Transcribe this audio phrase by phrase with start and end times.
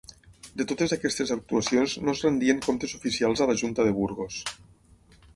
[0.59, 4.39] De totes aquestes actuacions no es rendien comptes oficials a la Junta de Burgos.